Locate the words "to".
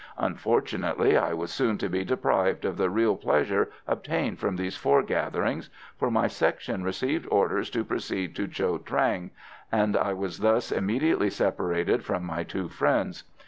1.77-1.87, 7.69-7.83, 8.37-8.47